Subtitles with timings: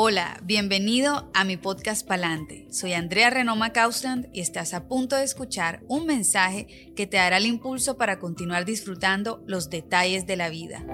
[0.00, 2.68] Hola, bienvenido a mi podcast Palante.
[2.70, 7.38] Soy Andrea Renoma Causland y estás a punto de escuchar un mensaje que te dará
[7.38, 10.84] el impulso para continuar disfrutando los detalles de la vida.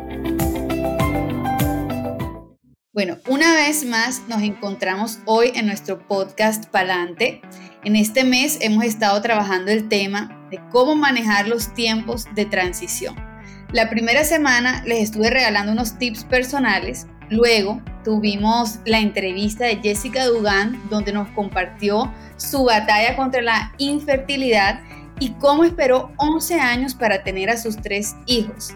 [2.95, 7.43] Bueno, una vez más nos encontramos hoy en nuestro podcast Palante.
[7.85, 13.17] En este mes hemos estado trabajando el tema de cómo manejar los tiempos de transición.
[13.71, 20.27] La primera semana les estuve regalando unos tips personales Luego tuvimos la entrevista de Jessica
[20.27, 24.81] Dugan, donde nos compartió su batalla contra la infertilidad
[25.19, 28.75] y cómo esperó 11 años para tener a sus tres hijos.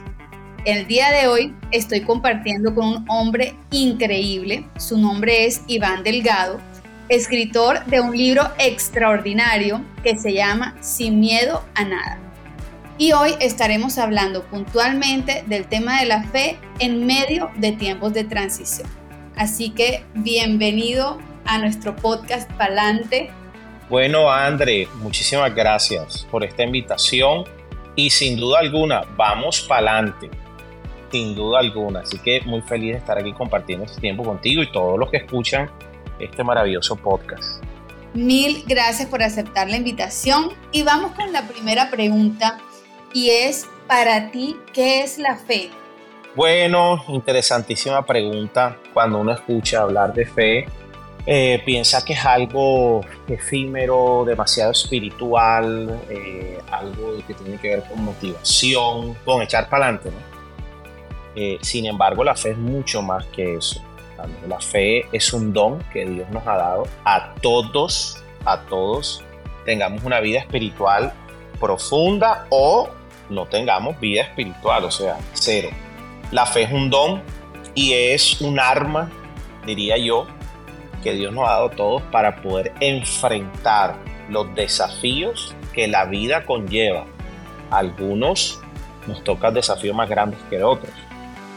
[0.65, 6.61] El día de hoy estoy compartiendo con un hombre increíble, su nombre es Iván Delgado,
[7.09, 12.28] escritor de un libro extraordinario que se llama Sin miedo a nada
[12.99, 18.25] y hoy estaremos hablando puntualmente del tema de la fe en medio de tiempos de
[18.25, 18.89] transición.
[19.37, 23.31] Así que bienvenido a nuestro podcast Palante.
[23.89, 27.45] Bueno, André, muchísimas gracias por esta invitación
[27.95, 30.29] y sin duda alguna, vamos Palante,
[31.13, 32.01] sin duda alguna.
[32.01, 35.19] Así que muy feliz de estar aquí compartiendo este tiempo contigo y todos los que
[35.19, 35.71] escuchan
[36.19, 37.63] este maravilloso podcast.
[38.13, 42.59] Mil gracias por aceptar la invitación y vamos con la primera pregunta
[43.13, 45.71] y es para ti, ¿qué es la fe?
[46.35, 48.77] Bueno, interesantísima pregunta.
[48.93, 50.67] Cuando uno escucha hablar de fe,
[51.27, 58.05] eh, piensa que es algo efímero, demasiado espiritual, eh, algo que tiene que ver con
[58.05, 60.11] motivación, con echar para adelante.
[61.35, 63.83] Eh, sin embargo, la fe es mucho más que eso.
[64.49, 69.23] La fe es un don que Dios nos ha dado a todos, a todos,
[69.65, 71.13] tengamos una vida espiritual
[71.61, 72.89] profunda o
[73.31, 75.69] no tengamos vida espiritual, o sea, cero.
[76.31, 77.23] La fe es un don
[77.75, 79.11] y es un arma,
[79.67, 80.27] diría yo,
[81.03, 83.97] que Dios nos ha dado a todos para poder enfrentar
[84.29, 87.07] los desafíos que la vida conlleva.
[87.71, 88.61] algunos
[89.07, 90.93] nos tocan desafíos más grandes que otros.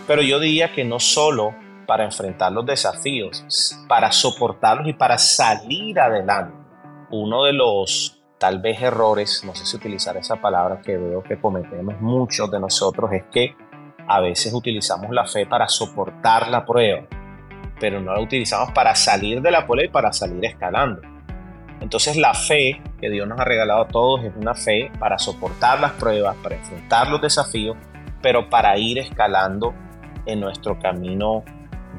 [0.08, 1.54] Pero yo diría que no solo
[1.86, 3.44] para enfrentar los desafíos,
[3.88, 6.56] para soportarlos y para salir adelante.
[7.10, 11.40] Uno de los tal vez errores, no sé si utilizar esa palabra que veo que
[11.40, 13.56] cometemos muchos de nosotros, es que
[14.08, 17.04] a veces utilizamos la fe para soportar la prueba,
[17.80, 21.02] pero no la utilizamos para salir de la prueba y para salir escalando.
[21.82, 25.80] Entonces la fe que Dios nos ha regalado a todos es una fe para soportar
[25.80, 27.78] las pruebas, para enfrentar los desafíos,
[28.24, 29.76] pero para ir escalando
[30.26, 31.44] en nuestro camino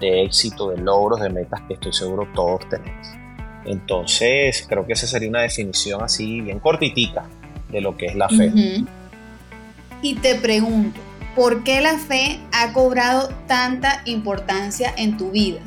[0.01, 3.22] de éxito, de logros, de metas que estoy seguro todos tenemos.
[3.65, 7.25] Entonces, creo que esa sería una definición así bien cortitica
[7.71, 8.53] de lo que es la fe.
[10.03, 11.01] Y te pregunto,
[11.37, 15.61] ¿por qué la fe ha cobrado tanta importancia en tu vida?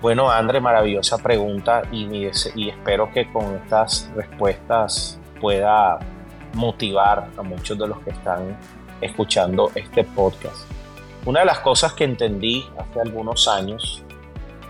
[0.00, 2.06] Bueno, André, maravillosa pregunta y,
[2.54, 5.98] y espero que con estas respuestas pueda
[6.52, 8.56] motivar a muchos de los que están
[9.00, 10.66] escuchando este podcast.
[11.24, 14.03] Una de las cosas que entendí hace algunos años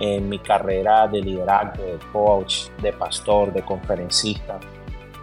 [0.00, 4.58] en mi carrera de liderazgo, de coach, de pastor, de conferencista,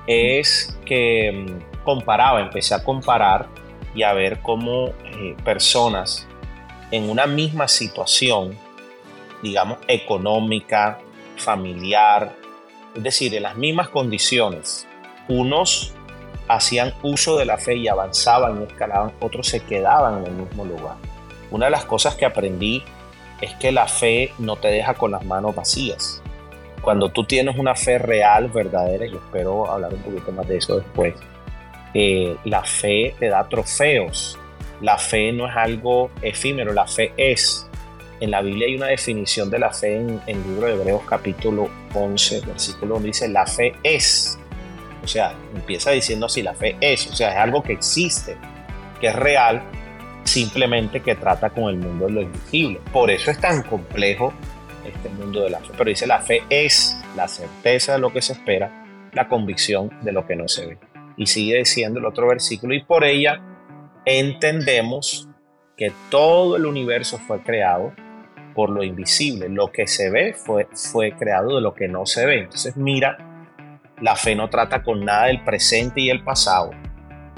[0.07, 3.47] es que mm, comparaba, empecé a comparar
[3.93, 6.27] y a ver cómo eh, personas
[6.91, 8.57] en una misma situación,
[9.41, 10.99] digamos, económica,
[11.37, 12.33] familiar,
[12.95, 14.87] es decir, en las mismas condiciones,
[15.27, 15.93] unos
[16.47, 20.65] hacían uso de la fe y avanzaban y escalaban, otros se quedaban en el mismo
[20.65, 20.97] lugar.
[21.49, 22.83] Una de las cosas que aprendí
[23.41, 26.21] es que la fe no te deja con las manos vacías.
[26.81, 30.77] Cuando tú tienes una fe real, verdadera, y espero hablar un poquito más de eso
[30.77, 31.13] después,
[31.93, 34.37] eh, la fe te da trofeos.
[34.81, 37.67] La fe no es algo efímero, la fe es.
[38.19, 41.69] En la Biblia hay una definición de la fe en, el libro de Hebreos capítulo
[41.93, 44.39] 11, versículo 1, dice, la fe es.
[45.03, 47.07] O sea, empieza diciendo así, la fe es.
[47.07, 48.37] O sea, es algo que existe,
[48.99, 49.63] que es real,
[50.23, 52.79] simplemente que trata con el mundo de lo invisible.
[52.91, 54.33] Por eso es tan complejo
[54.85, 55.71] este mundo de la fe.
[55.77, 60.11] Pero dice, la fe es la certeza de lo que se espera, la convicción de
[60.11, 60.77] lo que no se ve.
[61.17, 63.41] Y sigue diciendo el otro versículo, y por ella
[64.05, 65.27] entendemos
[65.77, 67.93] que todo el universo fue creado
[68.53, 69.49] por lo invisible.
[69.49, 72.41] Lo que se ve fue, fue creado de lo que no se ve.
[72.41, 73.17] Entonces mira,
[73.99, 76.71] la fe no trata con nada del presente y el pasado,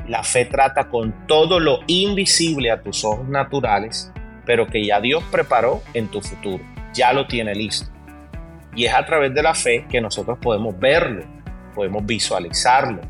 [0.07, 4.11] la fe trata con todo lo invisible a tus ojos naturales,
[4.45, 6.63] pero que ya Dios preparó en tu futuro.
[6.93, 7.89] Ya lo tiene listo.
[8.75, 11.23] Y es a través de la fe que nosotros podemos verlo,
[11.73, 13.01] podemos visualizarlo,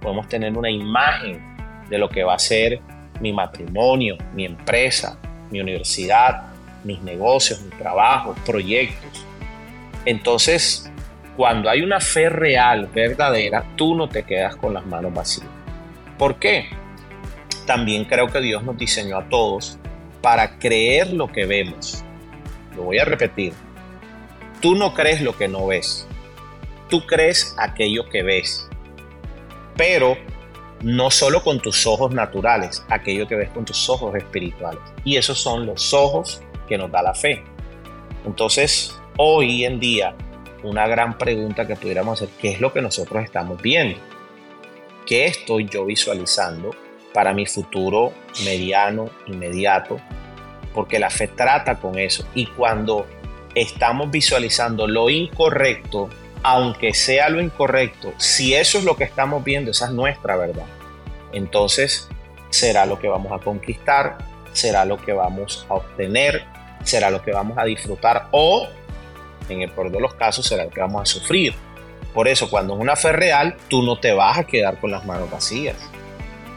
[0.00, 1.40] podemos tener una imagen
[1.88, 2.80] de lo que va a ser
[3.20, 5.18] mi matrimonio, mi empresa,
[5.50, 6.42] mi universidad,
[6.84, 9.26] mis negocios, mi trabajo, proyectos.
[10.04, 10.90] Entonces,
[11.36, 15.59] cuando hay una fe real, verdadera, tú no te quedas con las manos vacías.
[16.20, 16.68] ¿Por qué?
[17.64, 19.78] También creo que Dios nos diseñó a todos
[20.20, 22.04] para creer lo que vemos.
[22.76, 23.54] Lo voy a repetir.
[24.60, 26.06] Tú no crees lo que no ves.
[26.90, 28.68] Tú crees aquello que ves.
[29.78, 30.18] Pero
[30.82, 34.82] no solo con tus ojos naturales, aquello que ves con tus ojos espirituales.
[35.04, 37.42] Y esos son los ojos que nos da la fe.
[38.26, 40.14] Entonces, hoy en día,
[40.64, 43.98] una gran pregunta que pudiéramos hacer, ¿qué es lo que nosotros estamos viendo?
[45.10, 46.70] ¿Qué estoy yo visualizando
[47.12, 48.12] para mi futuro
[48.44, 50.00] mediano, inmediato?
[50.72, 52.24] Porque la fe trata con eso.
[52.32, 53.08] Y cuando
[53.56, 56.10] estamos visualizando lo incorrecto,
[56.44, 60.66] aunque sea lo incorrecto, si eso es lo que estamos viendo, esa es nuestra verdad,
[61.32, 62.08] entonces
[62.50, 64.16] será lo que vamos a conquistar,
[64.52, 66.44] será lo que vamos a obtener,
[66.84, 68.68] será lo que vamos a disfrutar o,
[69.48, 71.52] en el peor de los casos, será lo que vamos a sufrir.
[72.14, 75.04] Por eso, cuando es una fe real, tú no te vas a quedar con las
[75.06, 75.76] manos vacías.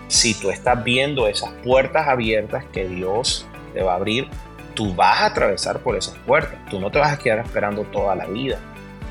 [0.08, 4.28] Si tú estás viendo esas puertas abiertas que Dios te va a abrir,
[4.74, 6.60] tú vas a atravesar por esas puertas.
[6.70, 8.60] Tú no te vas a quedar esperando toda la vida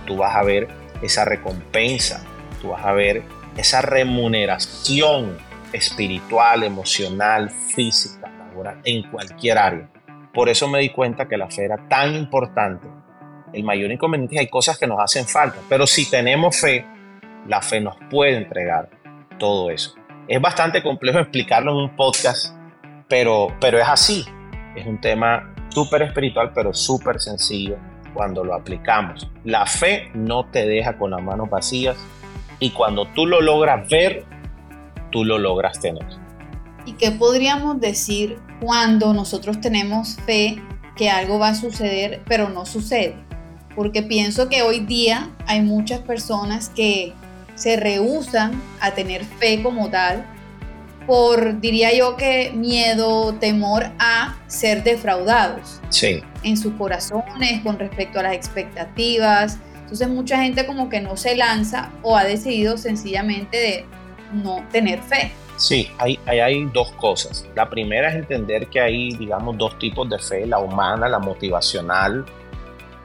[0.07, 0.69] tú vas a ver
[1.01, 2.25] esa recompensa,
[2.61, 3.23] tú vas a ver
[3.57, 5.37] esa remuneración
[5.73, 9.89] espiritual, emocional, física, laboral, en cualquier área.
[10.33, 12.87] Por eso me di cuenta que la fe era tan importante.
[13.53, 16.87] El mayor inconveniente es que hay cosas que nos hacen falta, pero si tenemos fe,
[17.47, 18.89] la fe nos puede entregar
[19.39, 19.95] todo eso.
[20.29, 22.57] Es bastante complejo explicarlo en un podcast,
[23.09, 24.25] pero, pero es así.
[24.77, 27.77] Es un tema súper espiritual, pero súper sencillo
[28.15, 29.31] cuando lo aplicamos.
[29.45, 31.97] La fe no te deja con las manos vacías
[32.59, 34.25] y cuando tú lo logras ver,
[35.11, 36.07] tú lo logras tener.
[36.87, 40.63] ¿Y qué podríamos decir cuando nosotros tenemos fe
[40.97, 43.17] que algo va a suceder, pero no sucede?
[43.75, 47.13] Porque pienso que hoy día hay muchas personas que
[47.55, 50.27] se rehusan a tener fe como tal
[51.07, 55.81] por, diría yo que miedo, temor a ser defraudados.
[55.89, 56.23] Sí.
[56.43, 59.59] En sus corazones con respecto a las expectativas.
[59.81, 63.85] Entonces mucha gente como que no se lanza o ha decidido sencillamente de
[64.33, 65.33] no tener fe.
[65.57, 67.47] Sí, hay, hay, hay, dos cosas.
[67.55, 72.25] La primera es entender que hay, digamos, dos tipos de fe, la humana, la motivacional.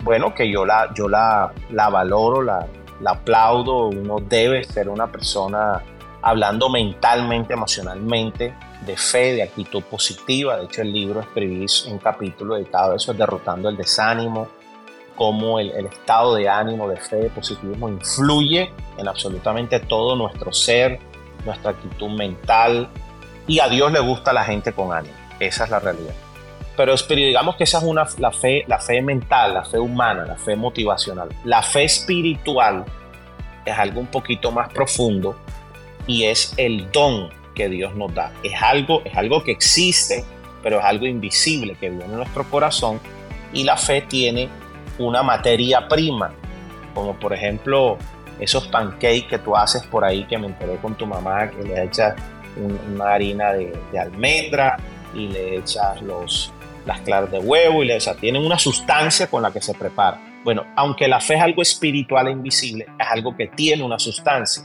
[0.08, 2.66] Bueno, que yo la, yo la, la valoro, la,
[3.02, 3.88] la aplaudo.
[3.88, 5.84] Uno debe ser una persona
[6.22, 8.56] hablando mentalmente, emocionalmente,
[8.86, 10.56] de fe, de actitud positiva.
[10.56, 14.48] De hecho, el libro escribí un capítulo dedicado a eso, derrotando el desánimo,
[15.18, 21.00] cómo el, estado de ánimo, de fe, de positivismo influye en absolutamente todo nuestro ser,
[21.44, 22.88] nuestra actitud mental.
[23.46, 25.16] Y a Dios le gusta la gente con ánimo.
[25.38, 26.14] Esa es la realidad.
[26.78, 30.38] Pero, digamos que esa es una, la, fe, la fe mental, la fe humana, la
[30.38, 31.28] fe motivacional.
[31.44, 32.86] La fe espiritual
[33.66, 35.36] es algo un poquito más profundo
[36.06, 38.32] y es el don que Dios nos da.
[38.44, 40.24] Es algo, es algo que existe,
[40.62, 43.00] pero es algo invisible que viene en nuestro corazón
[43.52, 44.48] y la fe tiene
[45.00, 46.32] una materia prima,
[46.94, 47.98] como por ejemplo
[48.40, 51.84] esos pancakes que tú haces por ahí que me enteré con tu mamá, que le
[51.84, 52.16] echas
[52.94, 54.78] una harina de, almendra
[55.14, 56.52] y le echas los,
[56.88, 60.40] las claras de huevo y le, tienen una sustancia con la que se prepara.
[60.44, 64.64] Bueno, aunque la fe es algo espiritual e invisible, es algo que tiene una sustancia.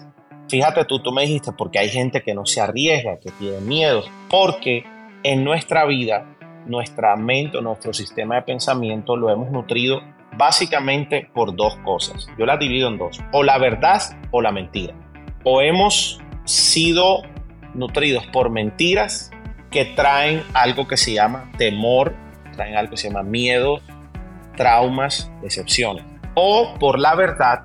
[0.49, 4.05] Fíjate tú, tú me dijiste, porque hay gente que no se arriesga, que tiene miedo,
[4.31, 4.85] porque
[5.25, 6.37] en nuestra vida,
[6.67, 10.01] nuestra mente, nuestro sistema de pensamiento lo hemos nutrido
[10.37, 12.29] básicamente por dos cosas.
[12.39, 14.01] Yo las divido en dos, o la verdad
[14.31, 14.95] o la mentira.
[15.43, 17.23] O hemos sido
[17.75, 19.33] nutridos por mentiras
[19.73, 22.15] que traen algo que se llama temor,
[22.55, 23.81] traen algo que se llama miedo,
[24.57, 26.05] traumas, decepciones.
[26.35, 27.65] O por la verdad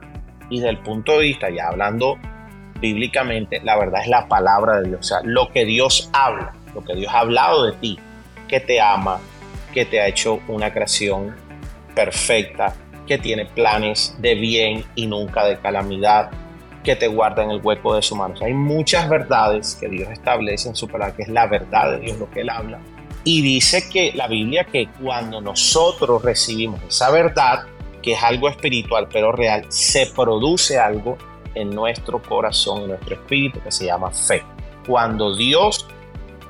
[0.50, 2.18] y desde el punto de vista, ya hablando
[2.80, 6.84] bíblicamente, la verdad es la palabra de Dios, o sea, lo que Dios habla, lo
[6.84, 8.00] que Dios ha hablado de ti,
[8.48, 9.20] que te ama,
[9.74, 11.36] que te ha hecho una creación
[11.94, 12.74] perfecta,
[13.06, 16.30] que tiene planes de bien y nunca de calamidad,
[16.88, 18.34] que te guarda en el hueco de su mano.
[18.40, 22.18] hay muchas verdades que Dios establece en su palabra, que es la verdad de Dios
[22.18, 22.80] lo que Él habla.
[23.26, 27.66] Y dice que la Biblia que cuando nosotros recibimos esa verdad,
[28.02, 31.18] que es algo espiritual pero real, se produce algo
[31.56, 34.42] en nuestro corazón, en nuestro espíritu, que se llama fe.
[34.88, 35.90] Cuando Dios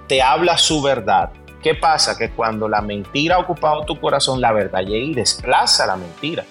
[0.08, 1.32] te habla su verdad,
[1.64, 2.16] ¿qué pasa?
[2.16, 6.46] Que cuando la mentira ha ocupado tu corazón, la verdad llega y desplaza la mentira.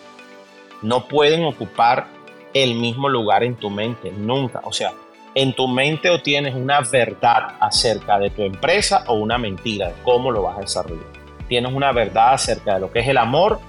[0.82, 2.15] No pueden ocupar
[2.62, 4.60] el mismo lugar en tu mente, nunca.
[4.64, 4.94] O sea,
[5.34, 10.30] en tu mente o tienes una verdad acerca de tu empresa o una mentira cómo
[10.30, 11.04] lo vas a desarrollar.
[11.48, 13.60] tienes una verdad acerca de lo que es el amor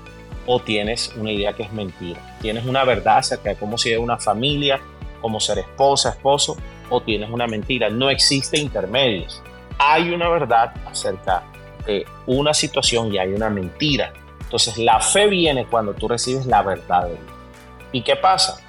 [0.45, 2.21] o tienes una idea que es mentira.
[2.41, 4.79] Tienes una verdad acerca de cómo se ve una familia,
[5.21, 6.55] cómo ser esposa, esposo,
[6.89, 7.89] o tienes una mentira.
[7.89, 9.43] No existe intermedios.
[9.77, 11.43] Hay una verdad acerca
[11.85, 14.13] de una situación y hay una mentira.
[14.39, 17.21] Entonces la fe viene cuando tú recibes la verdad de Dios.
[17.91, 18.61] ¿Y qué pasa?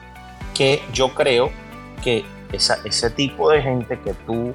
[0.58, 1.50] Que yo creo
[2.04, 4.54] que ese tipo de gente que tú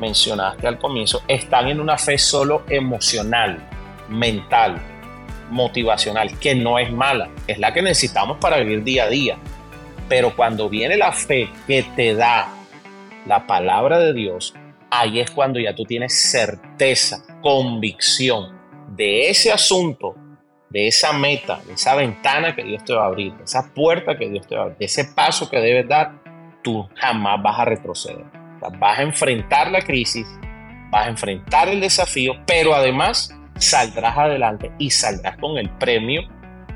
[0.00, 3.58] mencionaste al comienzo están en una fe solo emocional,
[4.08, 4.82] mental,
[5.50, 9.38] motivacional, que no es mala, es la que necesitamos para vivir día a día.
[10.08, 12.48] Pero cuando viene la fe que te da
[13.26, 14.54] la palabra de Dios,
[14.90, 18.52] ahí es cuando ya tú tienes certeza, convicción
[18.88, 20.14] de ese asunto,
[20.74, 24.18] de esa meta, de esa ventana que Dios te va a abrir, de esa puerta
[24.18, 26.14] que Dios te va a abrir, de ese paso que debes dar,
[26.64, 28.24] tú jamás vas a retroceder.
[28.80, 30.26] vas a enfrentar la crisis,
[30.90, 36.22] vas a enfrentar el desafío, pero además saldrás adelante y saldrás con el premio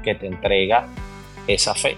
[0.04, 0.86] que te entrega
[1.48, 1.96] esa fe.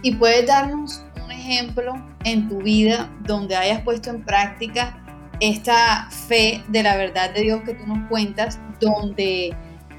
[0.00, 1.92] ¿Y puedes darnos un ejemplo
[2.24, 4.98] en tu vida donde hayas puesto en práctica
[5.40, 9.54] esta fe de la verdad de Dios que tú nos cuentas, donde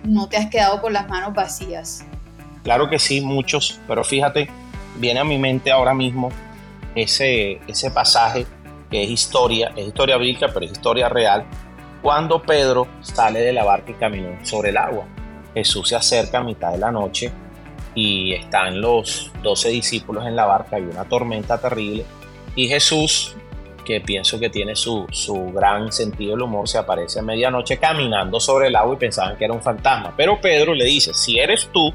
[0.07, 2.05] no te has quedado con las manos vacías?
[2.63, 4.49] Claro que sí, muchos, pero fíjate,
[4.97, 6.29] viene a mi mente ahora mismo
[6.95, 8.45] ese, ese pasaje
[8.89, 11.45] que es historia, es historia bíblica, pero es historia real,
[12.01, 15.05] cuando Pedro sale de la barca y caminó sobre el agua.
[15.53, 17.31] Jesús se acerca a mitad de la noche
[17.93, 22.05] y están los doce discípulos en la barca, hay una tormenta terrible
[22.55, 23.35] y Jesús,
[23.85, 28.39] que pienso que tiene su, su gran sentido del humor, se aparece a medianoche caminando
[28.41, 30.13] sobre el agua y pensaban que era un fantasma.
[30.17, 31.93] Pero Pedro le dice, si eres tú,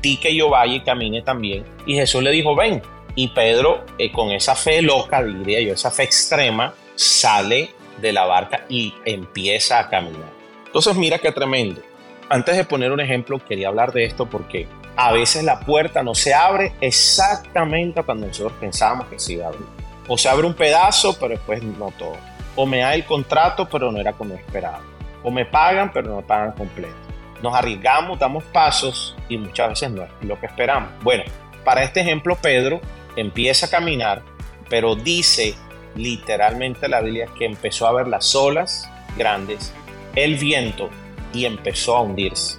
[0.00, 1.64] di que yo vaya y camine también.
[1.84, 2.80] Y Jesús le dijo, ven.
[3.14, 7.70] Y Pedro, eh, con esa fe loca, diría yo, esa fe extrema, sale
[8.00, 10.30] de la barca y empieza a caminar.
[10.66, 11.82] Entonces mira qué tremendo.
[12.30, 16.14] Antes de poner un ejemplo, quería hablar de esto porque a veces la puerta no
[16.14, 19.81] se abre exactamente cuando nosotros pensábamos que se iba a abrir.
[20.08, 22.16] O se abre un pedazo, pero después no todo.
[22.56, 24.80] O me da el contrato, pero no era como esperaba.
[25.22, 26.94] O me pagan, pero no pagan completo.
[27.42, 30.90] Nos arriesgamos, damos pasos y muchas veces no es lo que esperamos.
[31.02, 31.24] Bueno,
[31.64, 32.80] para este ejemplo, Pedro
[33.16, 34.22] empieza a caminar,
[34.68, 35.54] pero dice
[35.94, 39.72] literalmente la Biblia que empezó a ver las olas grandes,
[40.14, 40.88] el viento
[41.32, 42.58] y empezó a hundirse.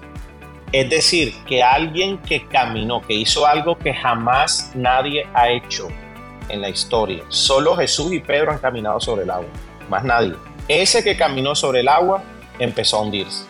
[0.71, 5.87] Es decir, que alguien que caminó, que hizo algo que jamás nadie ha hecho
[6.49, 7.23] en la historia.
[7.29, 9.49] Solo Jesús y Pedro han caminado sobre el agua,
[9.89, 10.33] más nadie.
[10.67, 12.23] Ese que caminó sobre el agua
[12.59, 13.45] empezó a hundirse.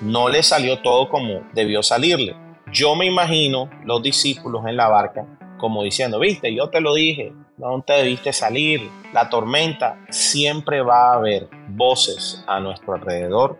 [0.00, 2.36] No le salió todo como debió salirle.
[2.72, 5.26] Yo me imagino los discípulos en la barca
[5.58, 8.88] como diciendo, viste, yo te lo dije, no te debiste salir.
[9.12, 13.58] La tormenta siempre va a haber voces a nuestro alrededor.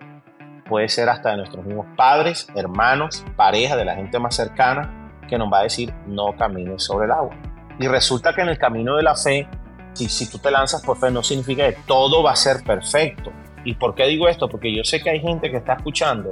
[0.68, 5.38] Puede ser hasta de nuestros mismos padres, hermanos, pareja, de la gente más cercana, que
[5.38, 7.34] nos va a decir, no camines sobre el agua.
[7.78, 9.48] Y resulta que en el camino de la fe,
[9.94, 13.32] si, tú te lanzas por fe, no significa que todo va a ser perfecto.
[13.64, 14.48] ¿Y por qué digo esto?
[14.48, 16.30] Porque yo sé que hay gente que está escuchando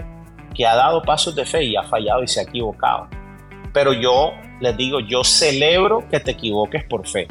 [0.54, 3.08] que ha dado pasos de fe y ha fallado y se ha equivocado.
[3.72, 7.28] Pero yo les digo, yo celebro que te equivoques por fe.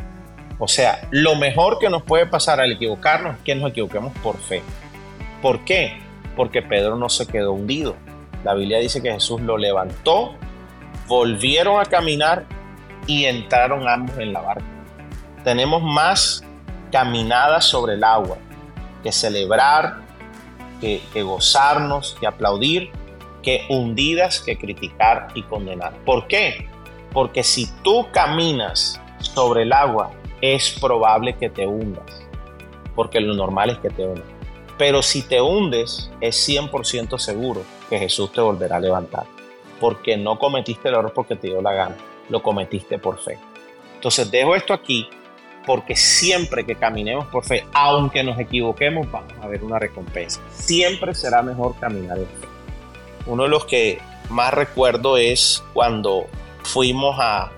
[0.60, 4.38] O sea, lo mejor que nos puede pasar al equivocarnos es que nos equivoquemos por
[4.38, 4.62] fe.
[5.42, 5.98] ¿Por qué?
[6.36, 7.96] Porque Pedro no se quedó hundido.
[8.44, 10.36] La Biblia dice que Jesús lo levantó,
[11.08, 12.46] volvieron a caminar
[13.08, 14.66] y entraron ambos en la barca.
[15.44, 16.44] Tenemos más
[16.92, 18.38] caminadas sobre el agua
[19.04, 19.98] que celebrar,
[20.82, 22.92] que, gozarnos, que aplaudir,
[23.42, 25.94] que hundidas, que criticar y condenar.
[26.06, 26.68] ¿Por qué?
[27.12, 32.24] Porque si tú caminas sobre el agua, es probable que te hundas,
[32.96, 34.28] porque lo normal es que te hundas.
[34.78, 39.26] Pero si te hundes, es 100% seguro que Jesús te volverá a levantar,
[39.80, 41.96] porque no cometiste el error porque te dio la gana,
[42.30, 43.38] lo cometiste por fe.
[43.96, 45.10] Entonces dejo esto aquí
[45.66, 50.40] porque siempre que caminemos por fe, aunque nos equivoquemos, vamos a ver una recompensa.
[50.52, 52.48] Siempre será mejor caminar en fe.
[53.26, 56.28] Uno de los que más recuerdo es cuando
[56.64, 57.52] fuimos a,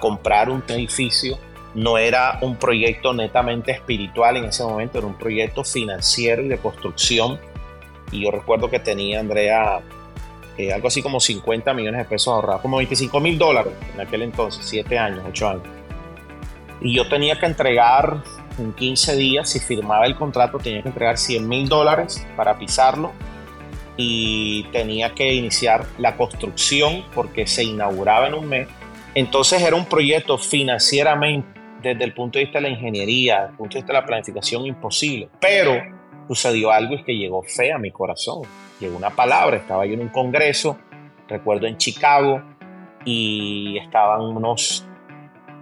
[0.00, 1.38] comprar un edificio.
[1.74, 6.58] No era un proyecto netamente espiritual en ese momento, era un proyecto financiero y de
[6.58, 7.40] construcción.
[8.12, 9.80] Y yo recuerdo que tenía Andrea
[10.58, 14.22] eh, algo así como 50 millones de pesos ahorrados, como 25 mil dólares en aquel
[14.22, 15.62] entonces, 7 años, 8 años.
[16.80, 18.22] Y yo tenía que entregar
[18.58, 23.12] en 15 días, si firmaba el contrato, tenía que entregar 100 mil dólares para pisarlo
[23.96, 28.68] y tenía que iniciar la construcción porque se inauguraba en un mes.
[29.14, 31.48] Entonces era un proyecto financieramente,
[31.82, 34.06] desde el punto de vista de la ingeniería, desde el punto de vista de la
[34.06, 35.28] planificación, imposible.
[35.40, 35.80] Pero
[36.26, 38.42] sucedió algo y que llegó fe a mi corazón.
[38.80, 40.78] Llegó una palabra, estaba yo en un congreso,
[41.28, 42.42] recuerdo en Chicago,
[43.04, 44.86] y estaban unos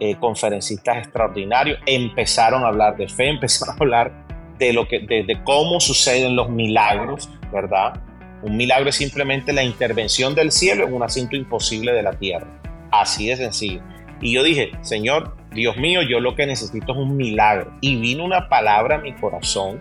[0.00, 4.26] eh, conferencistas extraordinarios, empezaron a hablar de fe, empezaron a hablar
[4.58, 8.02] de, lo que, de, cómo suceden los milagros, ¿verdad?
[8.42, 12.46] Un milagro es simplemente la intervención del cielo en un asunto imposible de la tierra.
[12.90, 13.82] Así de sencillo.
[14.20, 17.72] Y yo dije, Señor, Dios mío, yo lo que necesito es un milagro.
[17.80, 19.80] Y vino una palabra a mi corazón,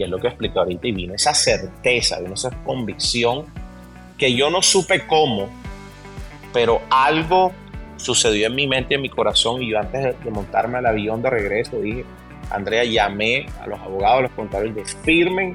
[0.00, 3.44] que es lo que expliqué ahorita, y vino esa certeza, vino esa convicción
[4.16, 5.50] que yo no supe cómo,
[6.54, 7.52] pero algo
[7.96, 9.62] sucedió en mi mente en mi corazón.
[9.62, 12.06] Y yo antes de montarme al avión de regreso dije,
[12.50, 15.54] Andrea, llamé a los abogados, a los contadores, de firmen,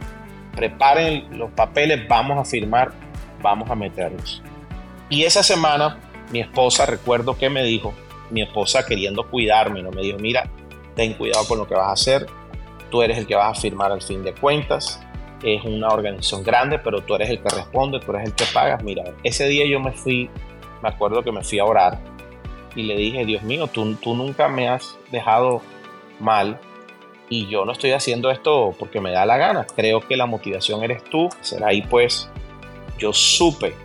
[0.55, 2.91] preparen los papeles, vamos a firmar,
[3.41, 4.43] vamos a meterlos.
[5.09, 5.97] Y esa semana
[6.31, 7.95] mi esposa, recuerdo que me dijo,
[8.29, 10.47] mi esposa queriendo cuidarme, no me dijo, mira,
[10.95, 12.27] ten cuidado con lo que vas a hacer,
[12.95, 15.01] tú eres el que vas a firmar al fin de cuentas,
[15.43, 18.81] es una organización grande, pero tú eres el que responde, tú eres el que pagas.
[18.85, 20.29] Mira, ese día yo me fui,
[20.81, 21.99] me acuerdo que me fui a orar
[22.73, 25.61] y le dije, Dios mío, tú, tú nunca me has dejado
[26.21, 26.57] mal
[27.27, 29.67] y yo no estoy haciendo esto porque me da la gana.
[29.75, 31.27] Creo que la motivación eres tú.
[31.41, 32.29] Será ahí pues,
[32.97, 33.75] yo supe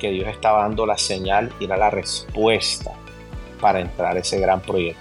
[0.00, 2.90] que Dios estaba dando la señal y era la respuesta
[3.60, 5.00] para entrar a ese gran proyecto.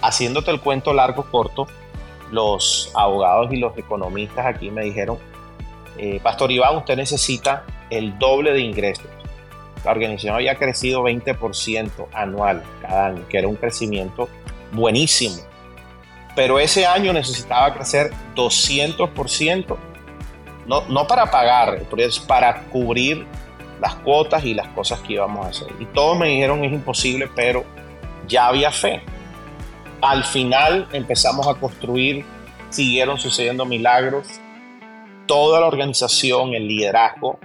[0.00, 1.66] Haciéndote el cuento largo, corto,
[2.32, 5.18] los abogados y los economistas aquí me dijeron,
[5.98, 9.06] eh, Pastor Iván, usted necesita el doble de ingresos.
[9.84, 14.28] La organización había crecido 20% anual cada año, que era un crecimiento
[14.72, 15.36] buenísimo.
[16.34, 19.76] Pero ese año necesitaba crecer 200%,
[20.66, 21.82] no, no para pagar,
[22.26, 23.26] para cubrir
[23.80, 25.68] las cuotas y las cosas que íbamos a hacer.
[25.78, 27.64] Y todos me dijeron es imposible, pero
[28.26, 29.02] ya había fe.
[30.02, 32.24] Al final empezamos a construir,
[32.70, 34.26] siguieron sucediendo milagros.
[35.28, 37.38] Toda la organización, el liderazgo,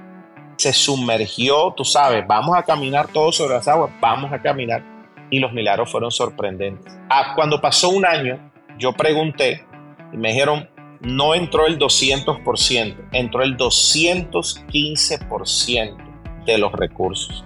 [0.58, 4.84] se sumergió, tú sabes, vamos a caminar todos sobre las aguas, vamos a caminar.
[5.30, 6.98] Y los milagros fueron sorprendentes.
[7.12, 8.40] Ah, cuando pasó un año,
[8.80, 9.64] yo pregunté
[10.12, 10.68] y me dijeron,
[11.00, 15.96] no entró el 200%, entró el 215%
[16.44, 17.46] de los recursos.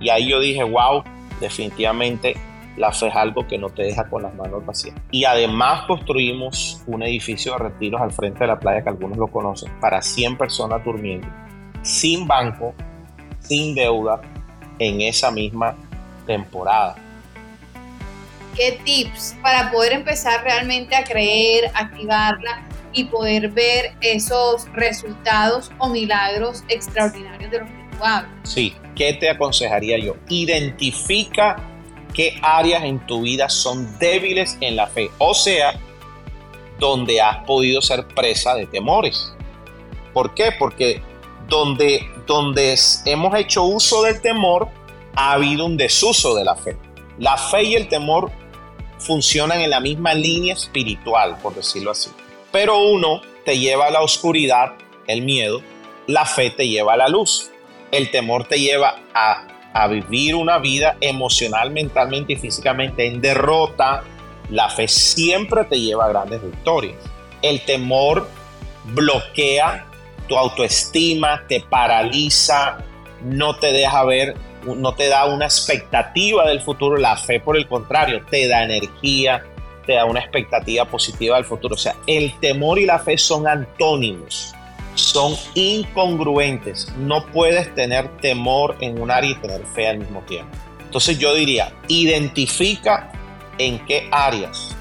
[0.00, 1.04] Y ahí yo dije, wow,
[1.40, 2.36] definitivamente
[2.80, 4.94] la fe es algo que no te deja con las manos vacías.
[5.10, 9.28] Y además construimos un edificio de retiros al frente de la playa, que algunos lo
[9.28, 11.28] conocen, para 100 personas durmiendo,
[11.82, 12.74] sin banco,
[13.40, 14.20] sin deuda,
[14.78, 15.76] en esa misma
[16.26, 16.96] temporada.
[18.56, 22.62] ¿Qué tips para poder empezar realmente a creer, activarla
[22.92, 28.32] y poder ver esos resultados o milagros extraordinarios de los que tú hablas?
[28.44, 30.16] Sí, ¿qué te aconsejaría yo?
[30.28, 31.56] Identifica
[32.12, 35.78] qué áreas en tu vida son débiles en la fe, o sea,
[36.78, 39.32] donde has podido ser presa de temores.
[40.12, 40.52] ¿Por qué?
[40.58, 41.02] Porque
[41.48, 44.68] donde, donde hemos hecho uso del temor,
[45.14, 46.76] ha habido un desuso de la fe.
[47.18, 48.30] La fe y el temor
[48.98, 52.10] funcionan en la misma línea espiritual, por decirlo así.
[52.52, 54.74] Pero uno te lleva a la oscuridad,
[55.06, 55.62] el miedo,
[56.06, 57.50] la fe te lleva a la luz.
[57.92, 64.02] El temor te lleva a a vivir una vida emocional, mentalmente y físicamente en derrota,
[64.48, 66.96] la fe siempre te lleva a grandes victorias.
[67.42, 68.28] El temor
[68.86, 69.86] bloquea
[70.30, 72.78] tu autoestima, te paraliza,
[73.22, 76.96] no te deja ver, no te da una expectativa del futuro.
[76.96, 79.44] La fe, por el contrario, te da energía,
[79.86, 81.74] te da una expectativa positiva del futuro.
[81.74, 84.54] O sea, el temor y la fe son antónimos
[84.94, 86.92] son incongruentes.
[86.98, 90.56] No puedes tener temor en un área y tener fe al mismo tiempo.
[90.80, 93.12] Entonces yo diría, identifica
[93.58, 94.76] en qué áreas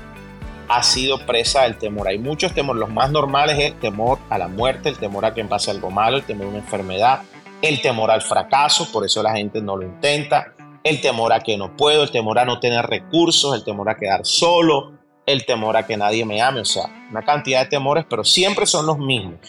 [0.68, 2.08] ha sido presa del temor.
[2.08, 2.80] Hay muchos temores.
[2.80, 5.90] Los más normales es el temor a la muerte, el temor a que pase algo
[5.90, 7.22] malo, el temor a una enfermedad,
[7.62, 11.58] el temor al fracaso, por eso la gente no lo intenta, el temor a que
[11.58, 14.94] no puedo, el temor a no tener recursos, el temor a quedar solo,
[15.26, 18.66] el temor a que nadie me ame, o sea, una cantidad de temores, pero siempre
[18.66, 19.40] son los mismos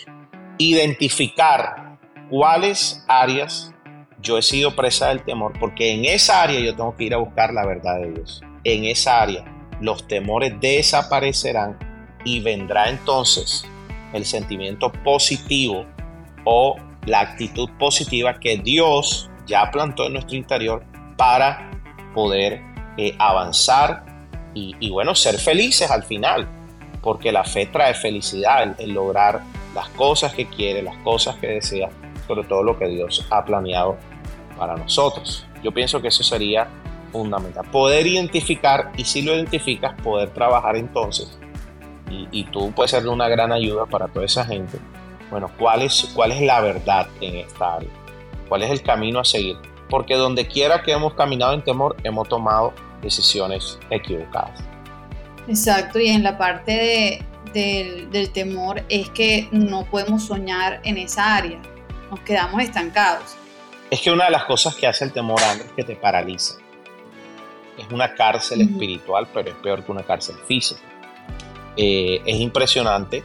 [0.61, 3.73] identificar cuáles áreas
[4.21, 7.17] yo he sido presa del temor, porque en esa área yo tengo que ir a
[7.17, 8.43] buscar la verdad de Dios.
[8.65, 9.43] En esa área
[9.81, 11.79] los temores desaparecerán
[12.25, 13.65] y vendrá entonces
[14.13, 15.87] el sentimiento positivo
[16.45, 20.85] o la actitud positiva que Dios ya plantó en nuestro interior
[21.17, 21.71] para
[22.15, 22.61] poder
[22.99, 24.05] eh, avanzar
[24.53, 26.47] y, bueno, ser felices al final,
[27.01, 29.43] porque la fe trae felicidad, el lograr
[29.75, 31.91] las cosas que quiere, las cosas que desea,
[32.27, 33.97] sobre todo lo que Dios ha planeado
[34.57, 35.47] para nosotros.
[35.63, 36.69] Yo pienso que eso sería
[37.13, 37.67] fundamental.
[37.71, 41.39] Poder identificar y si lo identificas, poder trabajar entonces
[42.11, 44.79] y, tú puedes ser una gran ayuda para toda esa gente.
[45.31, 47.89] Bueno, ¿cuál es, ¿cuál es la verdad en esta área?
[48.49, 49.57] ¿Cuál es el camino a seguir?
[49.89, 54.61] Porque donde quiera que hemos caminado en temor, hemos tomado decisiones equivocadas.
[55.49, 61.61] Exacto, y en la parte del, temor es que no podemos soñar en esa área,
[62.11, 63.37] nos quedamos estancados.
[63.91, 66.55] Es que una de las cosas que hace el temor, Andrés, es que te paraliza.
[67.77, 70.81] Es una cárcel espiritual, pero es peor que una cárcel física.
[71.77, 73.23] Eh, es impresionante,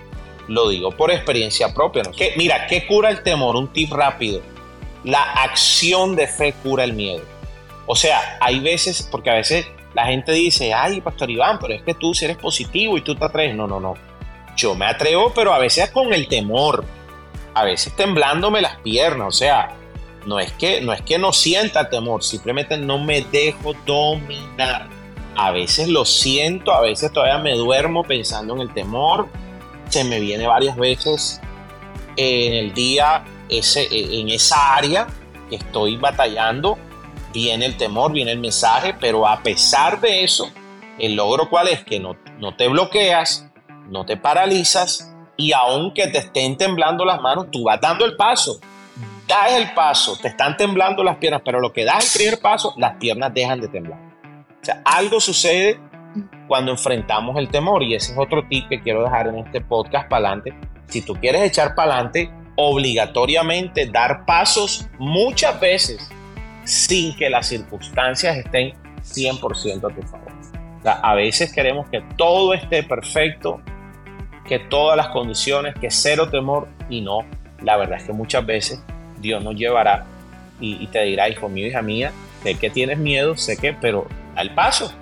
[0.47, 2.03] lo digo por experiencia propia.
[2.15, 3.55] Que, mira, ¿qué cura el temor?
[3.55, 4.41] Un tip rápido.
[5.03, 7.23] La acción de fe cura el miedo.
[7.85, 11.81] O sea, hay veces, porque a veces la gente dice, ay, Pastor Iván, pero es
[11.83, 13.55] que tú si eres positivo y tú te atreves.
[13.55, 13.95] No, no, no.
[14.55, 16.85] Yo me atrevo, pero a veces con el temor,
[17.53, 19.27] a veces temblándome las piernas.
[19.27, 19.75] O sea,
[20.25, 24.89] no es que no, es que no sienta temor, simplemente no me dejo dominar.
[25.35, 29.27] A veces lo siento, a veces todavía me duermo pensando en el temor.
[29.89, 31.41] Se me viene varias veces
[32.15, 35.07] en el día ese, en esa área
[35.49, 36.77] que estoy batallando.
[37.33, 40.49] Viene el temor, viene el mensaje, pero a pesar de eso,
[40.97, 43.45] el logro cuál es que no, no te bloqueas,
[43.89, 48.59] no te paralizas y aunque te estén temblando las manos, tú vas dando el paso.
[49.27, 52.73] Das el paso, te están temblando las piernas, pero lo que das el primer paso,
[52.77, 53.99] las piernas dejan de temblar.
[54.61, 55.79] O sea, algo sucede
[56.47, 60.07] cuando enfrentamos el temor y ese es otro tip que quiero dejar en este podcast
[60.09, 60.53] para adelante.
[60.87, 66.09] Si tú quieres echar para adelante, obligatoriamente dar pasos muchas veces
[66.63, 70.31] sin que las circunstancias estén 100% a tu favor.
[70.79, 73.61] O sea, a veces queremos que todo esté perfecto,
[74.47, 77.19] que todas las condiciones, que cero temor y no.
[77.61, 78.81] La verdad es que muchas veces
[79.19, 80.05] Dios nos llevará
[80.59, 82.11] y, te dirá, hijo mío, hija mía,
[82.43, 84.93] sé que tienes miedo, sé que, pero da el paso,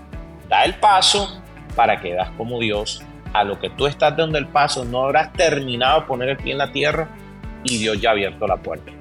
[0.50, 1.42] da el paso
[1.76, 3.04] para que das como Dios.
[3.34, 6.52] A lo que tú estás dando el paso, no habrás terminado de poner el pie
[6.52, 7.10] en la tierra
[7.64, 8.92] y Dios ya ha abierto la puerta.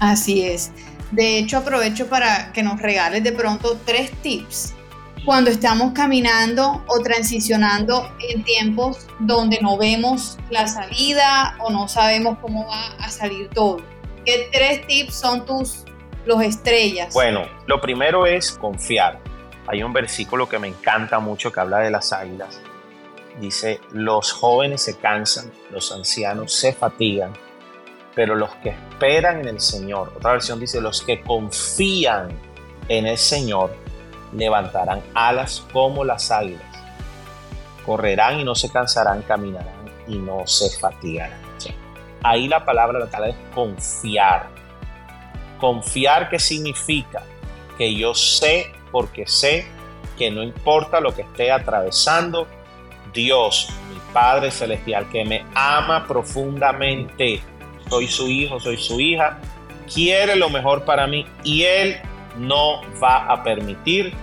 [0.00, 0.72] Así es.
[1.10, 4.74] De hecho, aprovecho para que nos regales de pronto tres tips
[5.24, 12.38] cuando estamos caminando o transicionando en tiempos donde no vemos la salida o no sabemos
[12.40, 13.78] cómo va a salir todo.
[14.24, 15.84] ¿Qué tres tips son tus
[16.26, 17.14] los estrellas?
[17.14, 19.20] Bueno, lo primero es confiar.
[19.66, 22.60] Hay un versículo que me encanta mucho que habla de las águilas.
[23.40, 27.32] Dice, los jóvenes se cansan, los ancianos se fatigan,
[28.14, 32.28] pero los que esperan en el Señor, otra versión dice, los que confían
[32.88, 33.83] en el Señor,
[34.34, 36.62] levantarán alas como las águilas,
[37.84, 41.40] correrán y no se cansarán, caminarán y no se fatigarán.
[42.22, 44.48] ahí la palabra la es confiar.
[45.58, 47.22] Confiar que significa
[47.78, 49.66] que yo sé porque sé
[50.16, 52.46] que no importa lo que esté atravesando,
[53.12, 57.40] Dios, mi Padre Celestial, que me ama profundamente,
[57.88, 59.38] soy su hijo, soy su hija,
[59.92, 62.00] quiere lo mejor para mí y Él
[62.36, 64.14] no va a permitir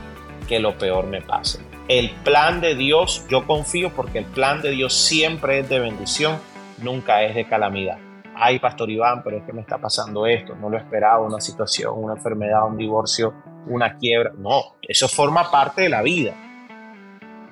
[0.51, 1.59] que lo peor me pase.
[1.87, 6.37] El plan de Dios, yo confío porque el plan de Dios siempre es de bendición,
[6.81, 7.97] nunca es de calamidad
[8.41, 11.93] ay, Pastor Iván, pero es que me está pasando esto, no lo esperaba, una situación,
[11.95, 13.33] una enfermedad, un divorcio,
[13.67, 14.31] una quiebra.
[14.35, 16.33] No, eso forma parte de la vida.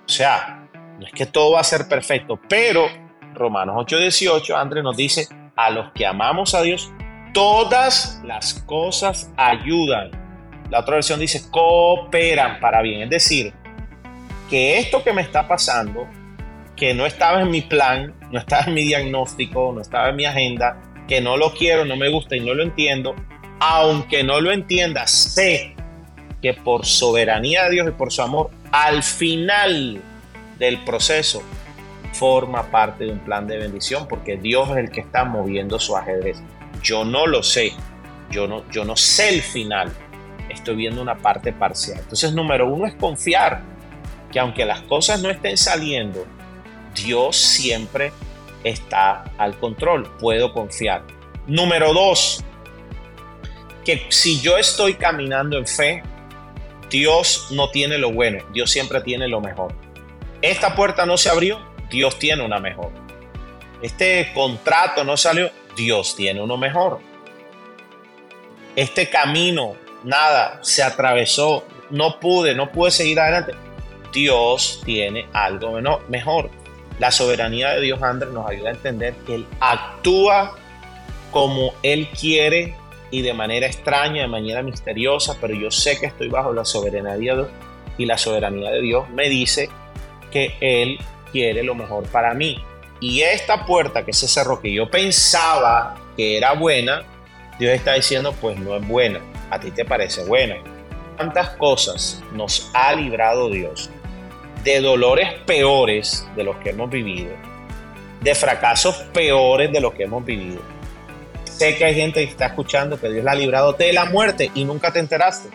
[0.03, 0.67] O sea,
[0.99, 2.87] no es que todo va a ser perfecto, pero
[3.35, 6.91] Romanos 8:18, Andrés nos dice, a los que amamos a Dios,
[7.33, 10.18] todas las cosas ayudan.
[10.69, 13.01] La otra versión dice, cooperan para bien.
[13.03, 13.53] Es decir,
[14.49, 16.07] que esto que me está pasando
[16.75, 20.25] que no estaba en mi plan, no estaba en mi diagnóstico, no estaba en mi
[20.25, 23.15] agenda, que no lo quiero, no me gusta y no lo entiendo,
[23.59, 25.75] aunque no lo entienda, sé
[26.41, 30.01] que por soberanía de Dios y por su amor, al final
[30.57, 31.43] del proceso
[32.13, 35.97] forma parte de un plan de bendición, porque Dios es el que está moviendo su
[35.97, 36.41] ajedrez.
[36.81, 37.73] Yo no lo sé,
[38.31, 39.91] yo no, yo no sé el final,
[40.49, 41.99] estoy viendo una parte parcial.
[41.99, 43.61] Entonces, número uno es confiar
[44.31, 46.25] que aunque las cosas no estén saliendo
[46.95, 48.11] Dios siempre
[48.63, 51.03] está al control, puedo confiar.
[51.47, 52.43] Número dos,
[53.85, 56.03] que si yo estoy caminando en fe,
[56.89, 59.73] Dios no tiene lo bueno, Dios siempre tiene lo mejor.
[60.41, 61.59] Esta puerta no se abrió,
[61.89, 62.91] Dios tiene una mejor.
[63.81, 66.99] Este contrato no salió, Dios tiene uno mejor.
[68.75, 73.53] Este camino, nada, se atravesó, no pude, no pude seguir adelante.
[74.13, 76.49] Dios tiene algo mejor.
[76.99, 80.55] La soberanía de Dios, Andrés, nos ayuda a entender que Él actúa
[81.31, 82.75] como Él quiere
[83.11, 87.13] y de manera extraña, de manera misteriosa, pero yo sé que estoy bajo la soberanía
[87.13, 87.47] de Dios
[87.97, 89.69] y la soberanía de Dios me dice
[90.31, 90.99] que Él
[91.31, 92.63] quiere lo mejor para mí.
[92.99, 97.03] Y esta puerta que se cerró, que yo pensaba que era buena,
[97.57, 99.21] Dios está diciendo, pues no es buena.
[99.49, 100.55] A ti te parece buena.
[101.15, 103.89] ¿Cuántas cosas nos ha librado Dios
[104.63, 107.33] de dolores peores de los que hemos vivido?
[108.21, 110.61] De fracasos peores de los que hemos vivido.
[111.43, 114.51] Sé que hay gente que está escuchando que Dios la ha librado de la muerte
[114.55, 115.49] y nunca te enteraste.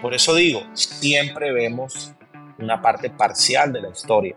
[0.00, 2.12] Por eso digo, siempre vemos
[2.58, 4.36] una parte parcial de la historia.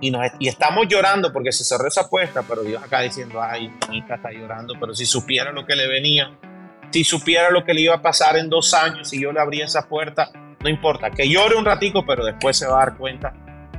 [0.00, 4.14] Y, estamos llorando porque se cerró esa apuesta, pero Dios acá diciendo, ay, mi hija
[4.14, 6.32] está llorando, pero si supiera lo que le venía,
[6.90, 9.64] si supiera lo que le iba a pasar en dos años y yo le abría
[9.64, 13.32] esa puerta, no importa, que llore un ratico, pero después se va a dar cuenta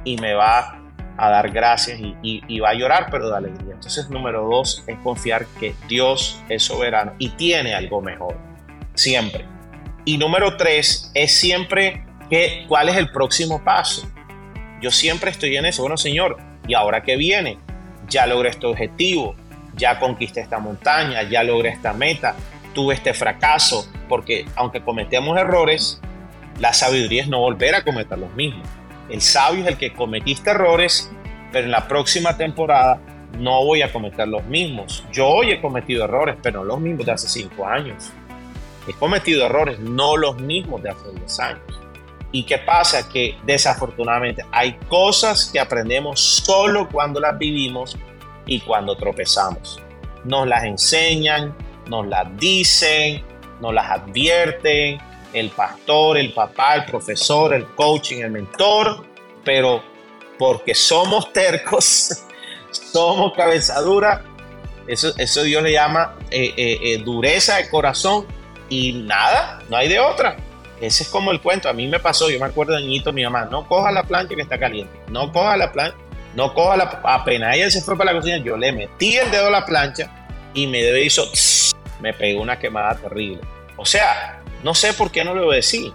[0.04, 0.82] y me va
[1.18, 3.74] a dar gracias y, y, va a llorar, pero de alegría.
[3.74, 8.38] Entonces, número dos es confiar que Dios es soberano y tiene algo mejor,
[8.96, 9.46] siempre.
[10.04, 14.10] Y número tres es siempre que, cuál es el próximo paso.
[14.82, 15.84] Yo siempre estoy en eso.
[15.84, 17.60] Bueno, Señor, ¿y ahora qué viene?
[18.10, 19.36] Ya logré este objetivo,
[19.76, 22.36] ya conquisté esta montaña, ya logré esta meta,
[22.74, 26.02] tuve este fracaso, porque aunque cometemos errores,
[26.60, 28.68] la sabiduría es no volver a cometer los mismos.
[29.10, 31.12] El sabio es el que cometiste errores,
[31.52, 33.02] pero en la próxima temporada
[33.38, 35.04] no voy a cometer los mismos.
[35.12, 38.12] Yo hoy he cometido errores, pero no los mismos de hace cinco años.
[38.88, 41.82] He cometido errores, no los mismos de hace 10 años.
[42.32, 43.08] ¿Y qué pasa?
[43.10, 47.98] Que desafortunadamente hay cosas que aprendemos solo cuando las vivimos
[48.46, 49.80] y cuando tropezamos.
[50.24, 51.56] Nos las enseñan,
[51.92, 53.22] nos las dicen,
[53.60, 54.98] nos las advierten,
[55.34, 59.06] el pastor, el papá, el profesor, el coaching, el mentor,
[59.44, 59.84] pero
[60.40, 62.24] porque somos tercos,
[62.72, 64.24] somos cabezadura,
[64.88, 68.26] eso, Dios le llama eh, eh, eh, dureza de corazón
[68.70, 70.38] y nada, no hay de otra.
[70.80, 71.70] Ese es como el cuento.
[71.70, 74.34] A mí me pasó, yo me acuerdo de niñito, mi mamá, no coja la plancha
[74.34, 75.98] que está caliente, no coja la plancha,
[76.36, 77.02] no coja la...
[77.04, 80.10] Apenas ella se fue para la cocina, yo le metí el dedo a la plancha
[80.54, 81.30] y me hizo...
[82.02, 83.42] me pegó una quemada terrible.
[83.78, 85.94] O sea, no sé por qué no le obedecí.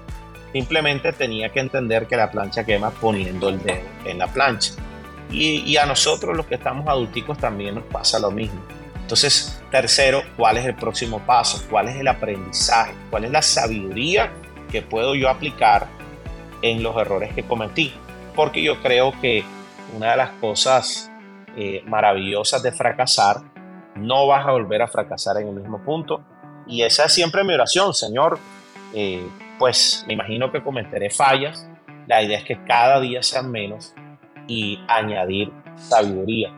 [0.53, 4.73] Simplemente tenía que entender que la plancha quema poniendo el dedo en la plancha.
[5.31, 8.61] Y, a nosotros los que estamos adulticos también nos pasa lo mismo.
[9.03, 11.65] Entonces, tercero, ¿cuál es el próximo paso?
[11.69, 12.93] ¿Cuál es el aprendizaje?
[13.11, 14.33] ¿Cuál es la sabiduría
[14.71, 15.89] que puedo yo aplicar
[16.63, 17.93] en los errores que cometí.
[18.35, 19.45] Porque yo creo que
[19.95, 21.11] una de las cosas
[21.57, 23.43] eh, maravillosas de fracasar,
[23.97, 26.23] no vas a volver a fracasar en el mismo punto.
[26.67, 28.39] Y esa es siempre mi oración, Señor.
[28.95, 29.27] Eh,
[29.59, 31.69] pues me imagino que cometeré fallas.
[32.07, 33.95] La idea es que cada día sean menos
[34.47, 36.53] y añadir sabiduría.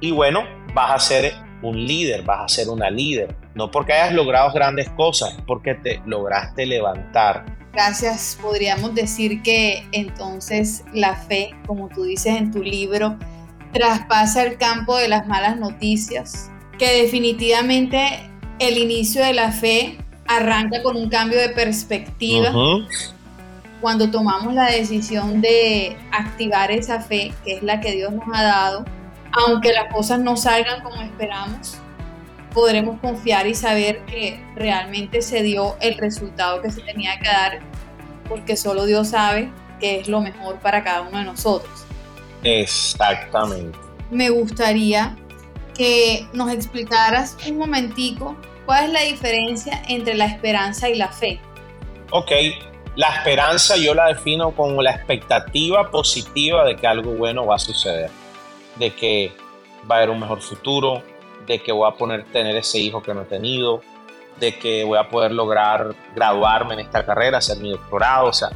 [0.00, 3.34] Y bueno, vas a ser un líder, vas a ser una líder.
[3.54, 7.44] No porque hayas logrado grandes cosas, porque te lograste levantar.
[7.72, 13.16] Gracias, podríamos decir que entonces la fe, como tú dices en tu libro,
[13.72, 16.49] traspasa el campo de las malas noticias,
[16.80, 22.50] que definitivamente el inicio de la fe arranca con un cambio de perspectiva.
[23.82, 28.42] Cuando tomamos la decisión de activar esa fe, que es la que Dios nos ha
[28.42, 28.84] dado,
[29.32, 31.76] aunque las cosas no salgan como esperamos,
[32.54, 37.60] podremos confiar y saber que realmente se dio el resultado que se tenía que dar,
[38.26, 41.84] porque solo Dios sabe qué es lo mejor para cada uno de nosotros.
[42.42, 43.78] Exactamente.
[44.10, 45.14] Me gustaría
[45.80, 51.40] que nos explicaras un momentico cuál es la diferencia entre la esperanza y la fe.
[52.10, 52.30] Ok,
[52.96, 57.58] la esperanza yo la defino como la expectativa positiva de que algo bueno va a
[57.58, 58.10] suceder,
[58.76, 59.32] de que
[59.90, 61.02] va a haber un mejor futuro,
[61.46, 63.80] de que voy a poner, tener ese hijo que no he tenido,
[64.38, 68.26] de que voy a poder lograr graduarme en esta carrera, hacer mi doctorado.
[68.26, 68.50] O sea,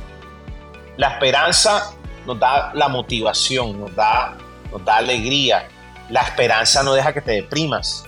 [0.98, 1.94] la esperanza
[2.26, 4.36] nos da la motivación, nos da,
[4.70, 5.70] nos da alegría.
[6.10, 8.04] La esperanza no deja que te deprimas,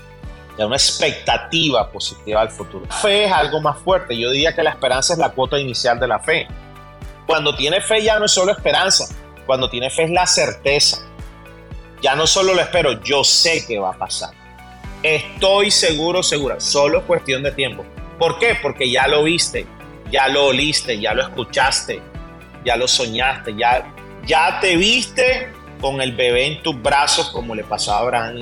[0.57, 2.85] da una expectativa positiva al futuro.
[3.01, 4.17] Fe es algo más fuerte.
[4.17, 6.47] Yo diría que la esperanza es la cuota inicial de la fe.
[7.25, 9.05] Cuando tiene fe ya no es solo esperanza,
[9.45, 10.99] cuando tiene fe es la certeza.
[12.01, 14.29] Ya no solo lo espero, yo sé que va a pasar.
[15.03, 16.59] Estoy seguro, segura.
[16.59, 17.85] Solo es cuestión de tiempo.
[18.19, 18.57] ¿Por qué?
[18.61, 19.65] Porque ya lo viste,
[20.11, 22.01] ya lo oliste, ya lo escuchaste,
[22.65, 23.93] ya lo soñaste, ya,
[24.25, 28.37] ya te viste con el bebé en tus brazos como le pasó a Abraham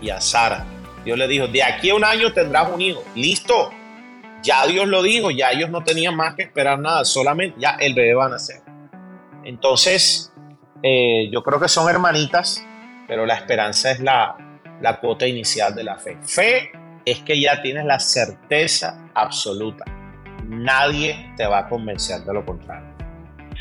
[0.00, 0.66] y a, Sara.
[1.04, 3.02] Dios le dijo, de aquí a un año tendrás un hijo.
[3.14, 3.70] Listo.
[4.42, 7.92] Ya Dios lo dijo, ya ellos no tenían más que esperar nada, solamente ya el
[7.92, 8.62] bebé va a nacer.
[9.44, 10.32] Entonces,
[10.82, 12.64] eh, yo creo que son hermanitas,
[13.06, 14.36] pero la esperanza es la,
[14.80, 16.16] la cuota inicial de la fe.
[16.22, 16.72] Fe
[17.04, 19.84] es que ya tienes la certeza absoluta.
[20.46, 22.99] Nadie te va a convencer de lo contrario.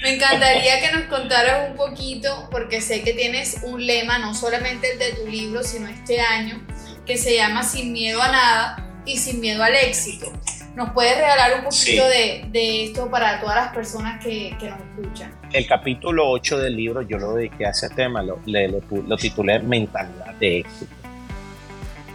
[0.01, 4.93] Me encantaría que nos contaras un poquito, porque sé que tienes un lema, no solamente
[4.93, 6.65] el de tu libro, sino este año,
[7.05, 10.31] que se llama Sin miedo a nada y sin miedo al éxito.
[10.75, 15.35] ¿Nos puedes regalar un poquito de, esto para todas las personas que, nos escuchan?
[15.51, 20.33] El capítulo 8 del libro yo lo dediqué a ese tema, lo, lo titulé Mentalidad
[20.35, 20.99] de éxito.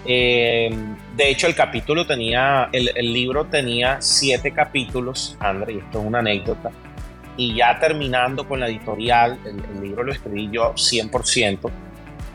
[0.06, 0.70] Eh,
[1.16, 6.18] de hecho, el capítulo tenía, el, libro tenía siete capítulos, André, y esto es una
[6.18, 6.70] anécdota.
[7.36, 11.70] Y ya terminando con la editorial, el, libro lo escribí yo 100%.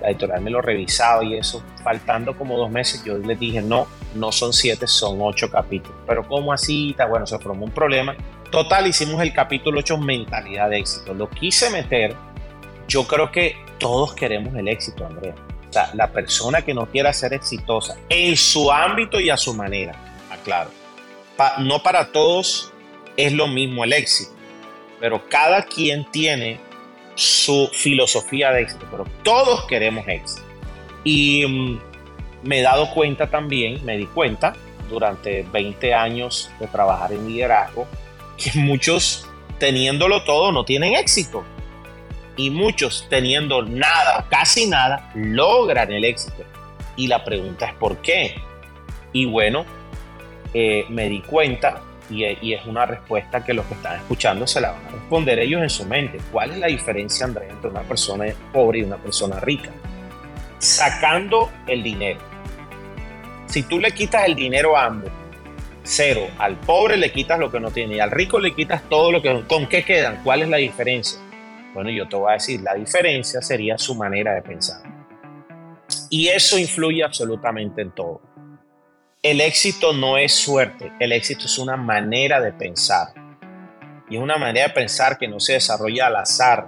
[0.01, 3.87] La editorial me lo revisaba y eso, faltando como dos meses, yo les dije, no,
[4.15, 5.97] no son siete, son ocho capítulos.
[6.07, 6.95] Pero ¿cómo así?
[7.09, 8.15] Bueno, se formó un problema.
[8.49, 11.13] Total, hicimos el capítulo 8, mentalidad de éxito.
[11.13, 12.15] Lo quise meter.
[12.87, 15.35] Yo creo que todos queremos el éxito, Andrea
[15.69, 19.53] o sea, la persona que no quiera ser exitosa en su ámbito y a su
[19.53, 19.93] manera,
[20.31, 20.71] aclaro.
[21.59, 22.73] no para todos
[23.15, 24.31] es lo mismo el éxito,
[24.99, 26.59] pero cada quien tiene
[27.15, 30.41] su filosofía de éxito, pero todos queremos éxito.
[31.03, 31.79] Y mm,
[32.43, 34.53] me he dado cuenta también, me di cuenta
[34.89, 37.87] durante 20 años de trabajar en liderazgo,
[38.37, 41.43] que muchos teniéndolo todo no tienen éxito
[42.37, 46.43] y muchos teniendo nada, casi nada, logran el éxito.
[46.95, 48.35] Y la pregunta es ¿por qué?
[49.11, 49.65] Y bueno,
[50.53, 54.71] eh, me di cuenta y, es una respuesta que los que están escuchando se la
[54.71, 56.19] van a responder ellos en su mente.
[56.31, 59.69] ¿Cuál es la diferencia, Andrés, entre una persona pobre y una persona rica?
[60.57, 62.19] Sacando el dinero.
[63.47, 65.11] Si tú le quitas el dinero a ambos,
[65.83, 69.11] cero, al pobre le quitas lo que no tiene y al rico le quitas todo
[69.11, 69.43] lo que...
[69.47, 70.21] ¿Con qué quedan?
[70.23, 71.19] ¿Cuál es la diferencia?
[71.73, 74.81] Bueno, yo te voy a decir, la diferencia sería su manera de pensar.
[76.09, 78.21] Y eso influye absolutamente en todo.
[79.21, 83.09] El éxito no es suerte, el éxito es una manera de pensar.
[84.09, 86.67] Y es una manera de pensar que no se desarrolla al azar.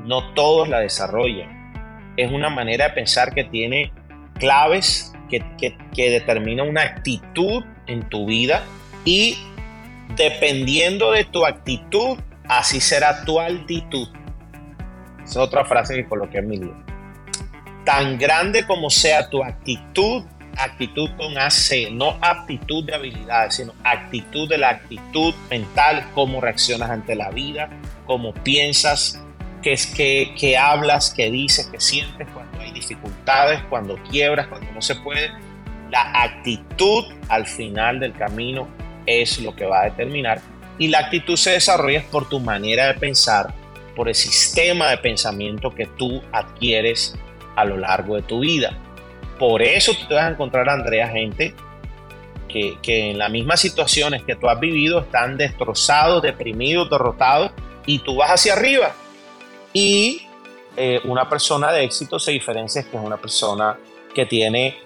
[0.00, 2.12] No todos la desarrollan.
[2.16, 3.92] Es una manera de pensar que tiene
[4.40, 8.64] claves que, determina una actitud en tu vida
[9.04, 9.38] y
[10.16, 14.08] dependiendo de tu actitud, así será tu altitud.
[15.22, 16.84] Es otra frase que coloqué en mi libro.
[17.84, 20.24] Tan grande como sea tu actitud,
[20.58, 26.90] actitud con AC, no aptitud de habilidades, sino actitud de la actitud mental, cómo reaccionas
[26.90, 27.70] ante la vida,
[28.06, 29.22] cómo piensas,
[29.62, 34.70] qué es que, que hablas, qué dices, qué sientes cuando hay dificultades, cuando quiebras, cuando
[34.72, 35.30] no se puede.
[35.90, 38.68] La actitud al final del camino
[39.06, 40.40] es lo que va a determinar
[40.78, 43.52] y la actitud se desarrolla por tu manera de pensar,
[43.96, 47.16] por el sistema de pensamiento que tú adquieres
[47.56, 48.76] a lo largo de tu vida.
[49.38, 51.54] Por eso tú te vas a encontrar, Andrea, gente
[52.48, 57.52] que, en las mismas situaciones que tú has vivido están destrozados, deprimidos, derrotados,
[57.86, 58.94] y tú vas hacia arriba.
[59.72, 60.22] Y
[60.76, 63.78] eh, una persona de éxito se diferencia que es una persona
[64.14, 64.76] que tiene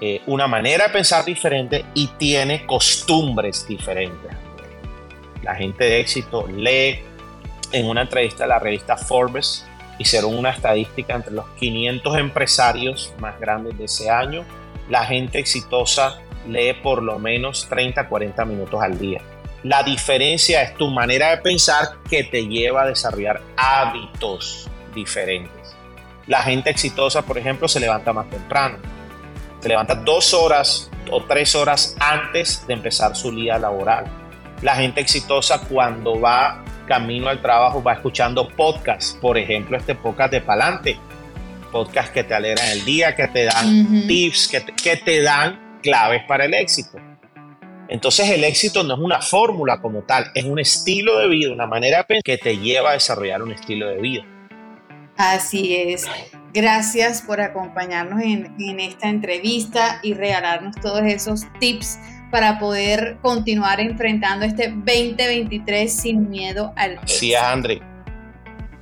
[0.00, 4.32] eh, una manera de pensar diferente y tiene costumbres diferentes.
[5.42, 7.00] La gente de éxito lee,
[7.72, 9.64] en una entrevista a la revista Forbes
[9.98, 14.44] hicieron una estadística entre los 500 empresarios más grandes de ese año.
[14.88, 19.20] La gente exitosa lee por lo menos 30 40 minutos al día.
[19.62, 25.76] La diferencia es tu manera de pensar que te lleva a desarrollar hábitos diferentes.
[26.26, 28.78] La gente exitosa, por ejemplo, se levanta más temprano.
[29.60, 34.06] Se levanta dos horas o tres horas antes de empezar su día laboral.
[34.62, 40.30] La gente exitosa cuando va camino al trabajo va escuchando podcasts, por ejemplo, este podcast
[40.30, 40.98] de Palante,
[41.70, 45.78] podcast que te alegran el día, que te dan tips, que te, que te dan
[45.80, 46.98] claves para el éxito.
[47.88, 51.66] Entonces el éxito no es una fórmula como tal, es un estilo de vida, una
[51.66, 54.26] manera que te lleva a desarrollar un estilo de vida.
[55.16, 56.06] Así es.
[56.52, 61.98] Gracias por acompañarnos en, en esta entrevista y regalarnos todos esos tips
[62.32, 67.12] para poder continuar enfrentando este 2023 sin miedo al éxito.
[67.12, 67.82] Sí, André.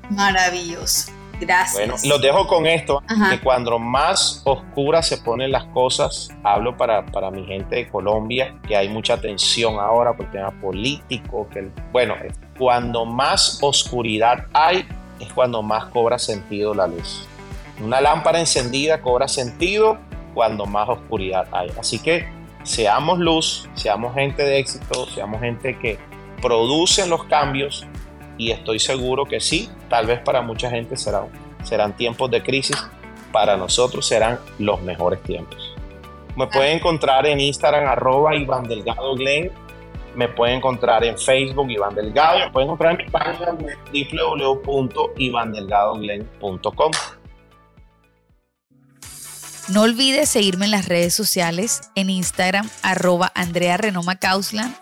[0.08, 1.10] Maravilloso.
[1.40, 1.74] Gracias.
[1.74, 7.05] Bueno, los dejo con esto, que cuando más oscuras se ponen las cosas, hablo para,
[7.07, 11.70] para mi gente de Colombia, que hay mucha tensión ahora por el tema político, que
[11.92, 12.14] bueno,
[12.57, 14.86] cuando más oscuridad hay,
[15.18, 17.26] es cuando más cobra sentido la luz.
[17.82, 19.98] Una lámpara encendida cobra sentido
[20.34, 21.72] cuando más oscuridad hay.
[21.78, 25.98] Así que seamos luz, seamos gente de éxito, seamos gente que
[26.40, 27.86] produce los cambios
[28.38, 31.26] y estoy seguro que sí, tal vez para mucha gente serán,
[31.62, 32.76] serán tiempos de crisis,
[33.32, 35.74] para nosotros serán los mejores tiempos.
[36.36, 39.50] Me pueden encontrar en Instagram arroba Iván Delgado Glenn
[40.14, 43.78] me pueden encontrar en Facebook Iván Delgado, me pueden encontrar en mi página web
[44.64, 46.90] www.ivandelgadoglen.com.
[49.71, 54.75] No olvides seguirme en las redes sociales, en Instagram, arroba Andrea Renoma Causland,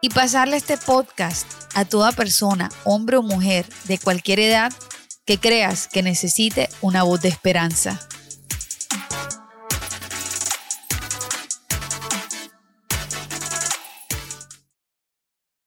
[0.00, 4.72] y pasarle este podcast a toda persona, hombre o mujer, de cualquier edad,
[5.26, 7.98] que creas que necesite una voz de esperanza.